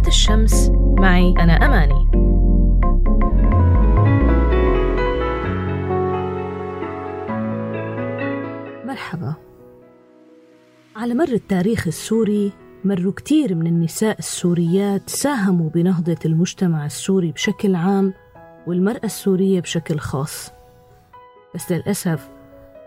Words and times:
بنات 0.00 0.08
الشمس 0.08 0.70
معي. 0.98 1.34
أنا 1.38 1.52
أماني. 1.52 2.04
مرحبا. 8.86 9.34
على 10.96 11.14
مر 11.14 11.28
التاريخ 11.28 11.86
السوري 11.86 12.52
مروا 12.84 13.12
كتير 13.12 13.54
من 13.54 13.66
النساء 13.66 14.18
السوريات 14.18 15.10
ساهموا 15.10 15.70
بنهضة 15.70 16.18
المجتمع 16.24 16.86
السوري 16.86 17.32
بشكل 17.32 17.74
عام 17.74 18.14
والمرأة 18.66 19.04
السورية 19.04 19.60
بشكل 19.60 19.98
خاص. 19.98 20.50
بس 21.54 21.72
للأسف 21.72 22.30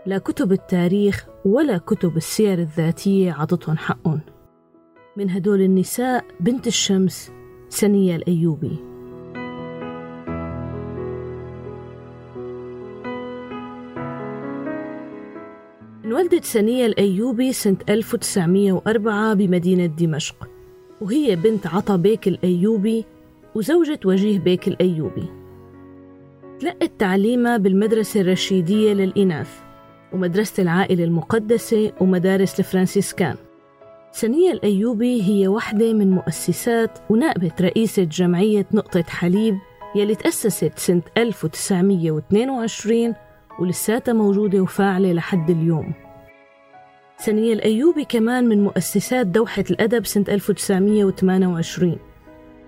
لا 0.06 0.18
كتب 0.18 0.52
التاريخ 0.52 1.26
ولا 1.44 1.78
كتب 1.78 2.16
السير 2.16 2.58
الذاتية 2.58 3.32
عطتهم 3.32 3.76
حقهم. 3.76 4.33
من 5.16 5.30
هدول 5.30 5.60
النساء 5.60 6.24
بنت 6.40 6.66
الشمس 6.66 7.32
سنية 7.68 8.16
الأيوبي. 8.16 8.76
انولدت 16.04 16.44
سنية 16.44 16.86
الأيوبي 16.86 17.52
سنة 17.52 17.76
1904 17.88 19.34
بمدينة 19.34 19.86
دمشق 19.86 20.48
وهي 21.00 21.36
بنت 21.36 21.66
عطا 21.66 21.96
بيك 21.96 22.28
الأيوبي 22.28 23.04
وزوجة 23.54 24.00
وجيه 24.04 24.38
بيك 24.38 24.68
الأيوبي. 24.68 25.28
تلقت 26.60 26.92
تعليمها 26.98 27.56
بالمدرسة 27.56 28.20
الرشيدية 28.20 28.92
للإناث 28.92 29.60
ومدرسة 30.12 30.62
العائلة 30.62 31.04
المقدسة 31.04 31.92
ومدارس 32.00 32.60
الفرانسيسكان. 32.60 33.36
سنية 34.16 34.52
الأيوبي 34.52 35.22
هي 35.22 35.48
واحدة 35.48 35.92
من 35.92 36.10
مؤسسات 36.10 36.98
ونائبة 37.10 37.52
رئيسة 37.60 38.04
جمعية 38.04 38.66
نقطة 38.72 39.02
حليب 39.02 39.58
يلي 39.96 40.14
تأسست 40.14 40.72
سنة 40.76 41.02
1922 41.16 43.14
ولساتها 43.60 44.12
موجودة 44.12 44.60
وفاعلة 44.60 45.12
لحد 45.12 45.50
اليوم. 45.50 45.92
سنية 47.18 47.52
الأيوبي 47.52 48.04
كمان 48.04 48.48
من 48.48 48.64
مؤسسات 48.64 49.26
دوحة 49.26 49.64
الأدب 49.70 50.06
سنة 50.06 50.24
1928 50.28 51.98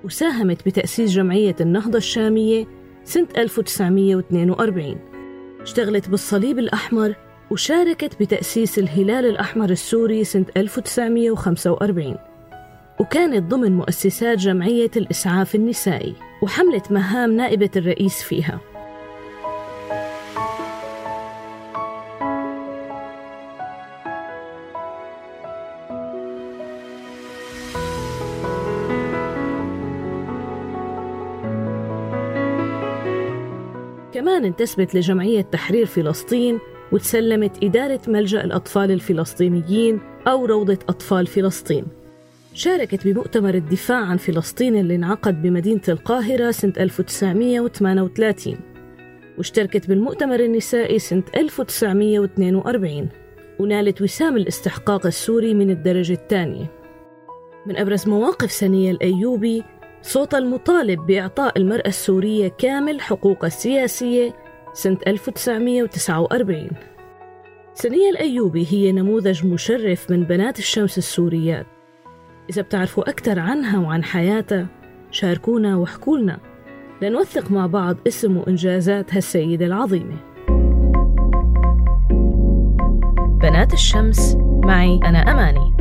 وساهمت 0.04 0.66
بتأسيس 0.68 1.10
جمعية 1.10 1.56
النهضة 1.60 1.98
الشامية 1.98 2.66
سنة 3.04 3.28
1942 3.36 4.96
اشتغلت 5.60 6.08
بالصليب 6.08 6.58
الأحمر 6.58 7.14
وشاركت 7.50 8.20
بتأسيس 8.20 8.78
الهلال 8.78 9.26
الأحمر 9.26 9.70
السوري 9.70 10.24
سنة 10.24 10.46
1945 10.56 12.16
وكانت 13.00 13.50
ضمن 13.50 13.72
مؤسسات 13.72 14.38
جمعية 14.38 14.90
الإسعاف 14.96 15.54
النسائي 15.54 16.14
وحملت 16.42 16.92
مهام 16.92 17.36
نائبة 17.36 17.70
الرئيس 17.76 18.22
فيها. 18.22 18.60
كمان 34.12 34.44
انتسبت 34.44 34.94
لجمعية 34.94 35.42
تحرير 35.42 35.86
فلسطين 35.86 36.58
وتسلمت 36.92 37.64
إدارة 37.64 38.00
ملجأ 38.08 38.44
الأطفال 38.44 38.90
الفلسطينيين 38.90 40.00
أو 40.28 40.44
روضة 40.44 40.78
أطفال 40.88 41.26
فلسطين. 41.26 41.84
شاركت 42.54 43.06
بمؤتمر 43.06 43.54
الدفاع 43.54 43.98
عن 43.98 44.16
فلسطين 44.16 44.76
اللي 44.76 44.94
انعقد 44.94 45.42
بمدينة 45.42 45.80
القاهرة 45.88 46.50
سنة 46.50 46.72
1938 46.80 48.56
واشتركت 49.38 49.88
بالمؤتمر 49.88 50.40
النسائي 50.40 50.98
سنة 50.98 51.22
1942 51.36 53.08
ونالت 53.58 54.02
وسام 54.02 54.36
الاستحقاق 54.36 55.06
السوري 55.06 55.54
من 55.54 55.70
الدرجة 55.70 56.12
الثانية. 56.12 56.70
من 57.66 57.76
أبرز 57.76 58.08
مواقف 58.08 58.52
سنية 58.52 58.90
الأيوبي 58.90 59.62
صوت 60.02 60.34
المطالب 60.34 61.06
بإعطاء 61.06 61.58
المرأة 61.58 61.88
السورية 61.88 62.48
كامل 62.48 63.00
حقوقها 63.00 63.46
السياسية 63.46 64.34
سنة 64.76 64.98
1949 65.06 66.70
سنية 67.74 68.10
الأيوبي 68.10 68.66
هي 68.70 68.92
نموذج 68.92 69.46
مشرف 69.46 70.10
من 70.10 70.24
بنات 70.24 70.58
الشمس 70.58 70.98
السوريات. 70.98 71.66
إذا 72.50 72.62
بتعرفوا 72.62 73.10
أكثر 73.10 73.38
عنها 73.38 73.78
وعن 73.78 74.04
حياتها 74.04 74.66
شاركونا 75.10 75.76
واحكولنا. 75.76 76.38
لنوثق 77.02 77.50
مع 77.50 77.66
بعض 77.66 77.96
اسم 78.06 78.36
وإنجازات 78.36 79.14
هالسيدة 79.14 79.66
العظيمة. 79.66 80.16
بنات 83.42 83.72
الشمس 83.72 84.36
معي 84.64 85.00
أنا 85.04 85.18
أماني. 85.18 85.75